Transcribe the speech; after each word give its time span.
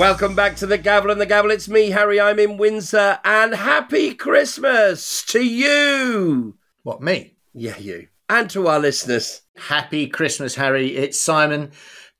Welcome 0.00 0.34
back 0.34 0.56
to 0.56 0.66
the 0.66 0.78
Gavel 0.78 1.10
and 1.10 1.20
the 1.20 1.26
Gavel. 1.26 1.50
It's 1.50 1.68
me, 1.68 1.90
Harry. 1.90 2.18
I'm 2.18 2.38
in 2.38 2.56
Windsor, 2.56 3.18
and 3.22 3.54
happy 3.54 4.14
Christmas 4.14 5.22
to 5.26 5.44
you. 5.44 6.56
What, 6.84 7.02
me? 7.02 7.36
Yeah, 7.52 7.76
you. 7.76 8.08
And 8.26 8.48
to 8.48 8.66
our 8.66 8.80
listeners. 8.80 9.42
Happy 9.58 10.06
Christmas, 10.06 10.54
Harry. 10.54 10.96
It's 10.96 11.20
Simon 11.20 11.72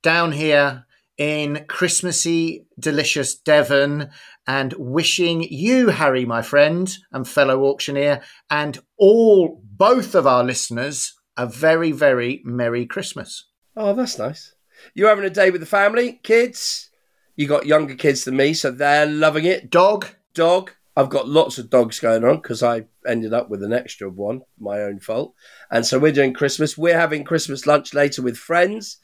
down 0.02 0.32
here 0.32 0.84
in 1.16 1.64
Christmassy, 1.68 2.66
delicious 2.78 3.34
Devon, 3.34 4.10
and 4.46 4.74
wishing 4.74 5.46
you, 5.50 5.88
Harry, 5.88 6.26
my 6.26 6.42
friend 6.42 6.94
and 7.12 7.26
fellow 7.26 7.64
auctioneer, 7.64 8.20
and 8.50 8.78
all 8.98 9.62
both 9.64 10.14
of 10.14 10.26
our 10.26 10.44
listeners 10.44 11.14
a 11.38 11.46
very, 11.46 11.92
very 11.92 12.42
Merry 12.44 12.84
Christmas. 12.84 13.46
Oh, 13.74 13.94
that's 13.94 14.18
nice. 14.18 14.54
You're 14.92 15.08
having 15.08 15.24
a 15.24 15.30
day 15.30 15.50
with 15.50 15.62
the 15.62 15.66
family, 15.66 16.20
kids. 16.22 16.89
You 17.40 17.46
got 17.46 17.64
younger 17.64 17.94
kids 17.94 18.24
than 18.24 18.36
me, 18.36 18.52
so 18.52 18.70
they're 18.70 19.06
loving 19.06 19.46
it. 19.46 19.70
Dog, 19.70 20.06
Dog. 20.34 20.72
I've 20.94 21.08
got 21.08 21.26
lots 21.26 21.56
of 21.56 21.70
dogs 21.70 21.98
going 21.98 22.22
on 22.22 22.36
because 22.36 22.62
I 22.62 22.84
ended 23.06 23.32
up 23.32 23.48
with 23.48 23.62
an 23.62 23.72
extra 23.72 24.10
one, 24.10 24.42
my 24.58 24.82
own 24.82 25.00
fault. 25.00 25.32
And 25.70 25.86
so 25.86 25.98
we're 25.98 26.12
doing 26.12 26.34
Christmas. 26.34 26.76
We're 26.76 27.00
having 27.00 27.24
Christmas 27.24 27.66
lunch 27.66 27.94
later 27.94 28.20
with 28.20 28.36
friends. 28.36 28.98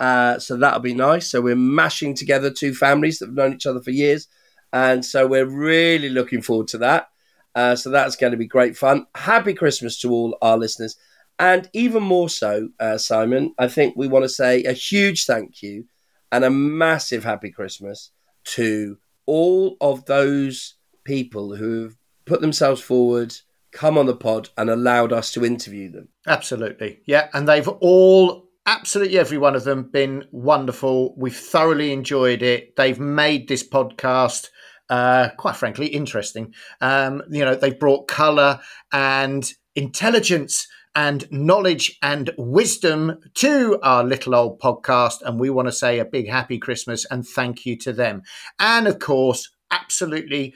Uh, 0.00 0.38
so 0.38 0.56
that'll 0.56 0.80
be 0.80 0.94
nice. 0.94 1.28
So 1.28 1.42
we're 1.42 1.54
mashing 1.54 2.14
together 2.14 2.50
two 2.50 2.72
families 2.72 3.18
that 3.18 3.26
have 3.26 3.34
known 3.34 3.52
each 3.52 3.66
other 3.66 3.82
for 3.82 3.90
years. 3.90 4.26
And 4.72 5.04
so 5.04 5.26
we're 5.26 5.44
really 5.44 6.08
looking 6.08 6.40
forward 6.40 6.68
to 6.68 6.78
that. 6.78 7.08
Uh, 7.54 7.76
so 7.76 7.90
that's 7.90 8.16
going 8.16 8.30
to 8.30 8.38
be 8.38 8.46
great 8.46 8.74
fun. 8.74 9.04
Happy 9.14 9.52
Christmas 9.52 10.00
to 10.00 10.10
all 10.12 10.38
our 10.40 10.56
listeners. 10.56 10.96
And 11.38 11.68
even 11.74 12.02
more 12.02 12.30
so, 12.30 12.70
uh, 12.80 12.96
Simon, 12.96 13.52
I 13.58 13.68
think 13.68 13.96
we 13.96 14.08
want 14.08 14.24
to 14.24 14.30
say 14.30 14.62
a 14.62 14.72
huge 14.72 15.26
thank 15.26 15.60
you 15.60 15.84
and 16.32 16.44
a 16.44 16.50
massive 16.50 17.22
happy 17.22 17.50
Christmas 17.50 18.10
to 18.44 18.98
all 19.26 19.76
of 19.80 20.06
those 20.06 20.74
people 21.04 21.54
who've 21.54 21.96
put 22.24 22.40
themselves 22.40 22.80
forward, 22.80 23.34
come 23.70 23.98
on 23.98 24.06
the 24.06 24.16
pod, 24.16 24.48
and 24.56 24.70
allowed 24.70 25.12
us 25.12 25.32
to 25.32 25.44
interview 25.44 25.90
them. 25.90 26.08
Absolutely. 26.26 27.00
Yeah. 27.06 27.28
And 27.34 27.46
they've 27.46 27.68
all, 27.68 28.48
absolutely 28.66 29.18
every 29.18 29.38
one 29.38 29.54
of 29.54 29.64
them, 29.64 29.90
been 29.92 30.24
wonderful. 30.32 31.14
We've 31.16 31.36
thoroughly 31.36 31.92
enjoyed 31.92 32.42
it. 32.42 32.74
They've 32.76 32.98
made 32.98 33.46
this 33.46 33.66
podcast. 33.68 34.48
Uh, 34.88 35.30
quite 35.36 35.56
frankly, 35.56 35.86
interesting. 35.86 36.52
Um, 36.80 37.22
you 37.30 37.44
know, 37.44 37.54
they've 37.54 37.78
brought 37.78 38.08
colour 38.08 38.60
and 38.92 39.50
intelligence 39.74 40.66
and 40.94 41.30
knowledge 41.30 41.98
and 42.02 42.30
wisdom 42.36 43.18
to 43.34 43.78
our 43.82 44.04
little 44.04 44.34
old 44.34 44.60
podcast. 44.60 45.22
And 45.22 45.40
we 45.40 45.50
want 45.50 45.68
to 45.68 45.72
say 45.72 45.98
a 45.98 46.04
big 46.04 46.28
happy 46.28 46.58
Christmas 46.58 47.06
and 47.10 47.26
thank 47.26 47.64
you 47.64 47.76
to 47.78 47.92
them. 47.92 48.22
And 48.58 48.86
of 48.86 48.98
course, 48.98 49.50
absolutely, 49.70 50.54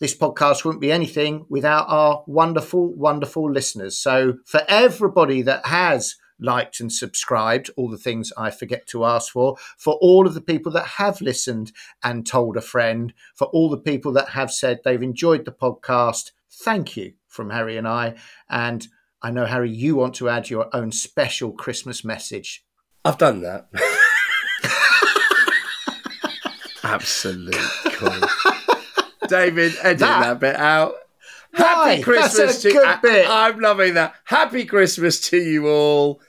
this 0.00 0.16
podcast 0.16 0.64
wouldn't 0.64 0.80
be 0.80 0.92
anything 0.92 1.46
without 1.48 1.86
our 1.88 2.22
wonderful, 2.26 2.94
wonderful 2.94 3.50
listeners. 3.50 3.96
So 3.96 4.38
for 4.44 4.62
everybody 4.68 5.42
that 5.42 5.66
has 5.66 6.16
liked 6.38 6.80
and 6.80 6.92
subscribed, 6.92 7.70
all 7.76 7.90
the 7.90 7.96
things 7.96 8.32
I 8.36 8.50
forget 8.50 8.86
to 8.88 9.04
ask 9.04 9.32
for, 9.32 9.56
for 9.78 9.94
all 10.02 10.26
of 10.26 10.34
the 10.34 10.42
people 10.42 10.70
that 10.72 10.86
have 10.86 11.20
listened 11.20 11.72
and 12.02 12.26
told 12.26 12.56
a 12.56 12.60
friend, 12.60 13.14
for 13.34 13.46
all 13.48 13.70
the 13.70 13.78
people 13.78 14.12
that 14.12 14.30
have 14.30 14.50
said 14.50 14.80
they've 14.84 15.02
enjoyed 15.02 15.44
the 15.44 15.52
podcast, 15.52 16.32
thank 16.50 16.96
you 16.96 17.14
from 17.26 17.50
Harry 17.50 17.76
and 17.76 17.88
I. 17.88 18.16
And 18.50 18.86
I 19.26 19.30
know, 19.30 19.44
Harry, 19.44 19.72
you 19.72 19.96
want 19.96 20.14
to 20.16 20.28
add 20.28 20.50
your 20.50 20.68
own 20.72 20.92
special 20.92 21.50
Christmas 21.50 22.04
message. 22.04 22.64
I've 23.04 23.18
done 23.18 23.42
that. 23.42 23.66
Absolute 26.84 27.56
cool. 27.86 28.20
David, 29.28 29.72
edit 29.82 29.98
that, 29.98 30.20
That- 30.20 30.38
bit 30.38 30.54
out. 30.54 30.94
Why? 31.56 31.88
Happy 31.88 32.02
Christmas 32.04 32.36
That's 32.36 32.64
a 32.66 32.68
to 32.68 32.74
good 32.74 33.02
bit. 33.02 33.28
I, 33.28 33.48
am 33.48 33.58
loving 33.58 33.94
that. 33.94 34.14
Happy 34.26 34.64
Christmas 34.64 35.18
to 35.30 35.38
you 35.38 35.66
all. 35.66 36.20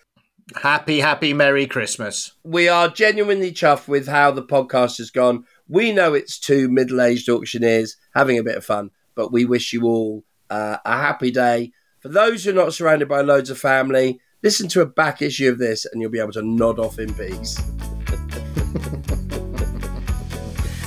Happy, 0.64 1.00
happy, 1.00 1.34
Merry 1.34 1.68
Christmas. 1.68 2.32
We 2.44 2.68
are 2.68 2.90
genuinely 2.90 3.52
chuffed 3.52 3.88
with 3.88 4.08
how 4.08 4.32
the 4.32 4.42
podcast 4.42 4.98
has 4.98 5.12
gone. 5.12 5.44
We 5.68 5.92
know 5.92 6.16
it's 6.16 6.40
two 6.40 6.68
middle-aged 6.68 7.30
auctioneers 7.30 7.96
having 8.16 8.40
a 8.40 8.44
bit 8.44 8.58
of 8.58 8.66
fun, 8.66 8.90
but 9.14 9.32
we 9.32 9.46
wish 9.46 9.72
you 9.72 9.84
all 9.84 10.24
uh, 10.50 10.78
a 10.84 10.98
happy 10.98 11.30
day. 11.30 11.74
For 12.08 12.14
those 12.14 12.46
who 12.46 12.52
are 12.52 12.54
not 12.54 12.74
surrounded 12.74 13.10
by 13.10 13.20
loads 13.20 13.50
of 13.50 13.60
family, 13.60 14.22
listen 14.42 14.70
to 14.70 14.80
a 14.80 14.86
back 14.86 15.22
issue 15.22 15.52
of 15.52 15.58
this, 15.58 15.86
and 15.86 16.02
you'll 16.02 16.10
be 16.10 16.22
able 16.22 16.32
to 16.32 16.42
nod 16.42 16.80
off 16.80 17.00
in 17.00 17.14
peace. 17.14 17.58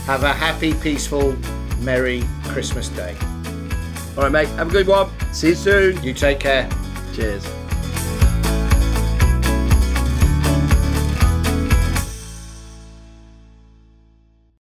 Have 0.07 0.23
a 0.23 0.33
happy, 0.33 0.73
peaceful, 0.73 1.37
Merry 1.81 2.25
Christmas 2.45 2.89
Day. 2.89 3.15
All 4.17 4.23
right, 4.23 4.33
mate. 4.33 4.49
Have 4.49 4.69
a 4.69 4.73
good 4.73 4.87
one. 4.87 5.11
See 5.35 5.49
you 5.49 5.55
soon. 5.57 6.03
You 6.03 6.15
take 6.15 6.41
care. 6.41 6.71
Cheers. 7.15 7.47